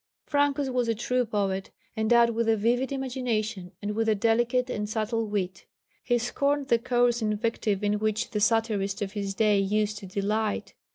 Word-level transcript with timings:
Francus 0.25 0.67
was 0.73 0.87
a 0.87 0.95
true 0.95 1.25
poet, 1.27 1.69
endowed 1.95 2.31
with 2.31 2.49
a 2.49 2.57
vivid 2.57 2.91
imagination 2.91 3.71
and 3.83 3.91
with 3.93 4.09
a 4.09 4.15
delicate 4.15 4.67
and 4.67 4.89
subtle 4.89 5.27
wit. 5.27 5.67
He 6.03 6.17
scorned 6.17 6.69
the 6.69 6.79
coarse 6.79 7.21
invective 7.21 7.83
in 7.83 7.99
which 7.99 8.31
the 8.31 8.39
satirists 8.39 9.03
of 9.03 9.11
his 9.11 9.35
day 9.35 9.59
used 9.59 9.99
to 9.99 10.07
delight. 10.07 10.73